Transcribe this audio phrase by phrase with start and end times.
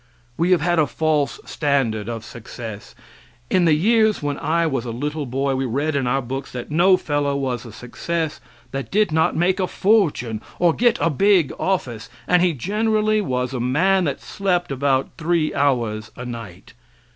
[0.35, 2.95] We have had a false standard of success.
[3.51, 6.71] In the years when I was a little boy we read in our books that
[6.71, 8.41] no fellow was a success
[8.71, 13.53] that did not make a fortune or get a big office, and he generally was
[13.53, 16.73] a man that slept about three hours a night.